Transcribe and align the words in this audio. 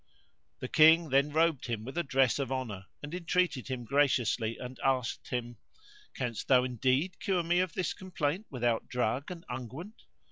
The 0.61 0.67
King 0.67 1.09
then 1.09 1.29
robed 1.29 1.67
him 1.67 1.85
with 1.85 1.95
a 1.95 2.01
dress 2.03 2.39
of 2.39 2.51
honour 2.51 2.87
and 3.03 3.13
entreated 3.13 3.67
him 3.67 3.85
graciously 3.85 4.57
and 4.57 4.79
asked 4.83 5.27
him, 5.27 5.57
"Canst 6.15 6.47
thou 6.47 6.63
indeed 6.63 7.19
cure 7.19 7.43
me 7.43 7.59
of 7.59 7.73
this 7.73 7.93
complaint 7.93 8.47
without 8.49 8.87
drug 8.87 9.29
and 9.29 9.45
unguent?" 9.47 10.05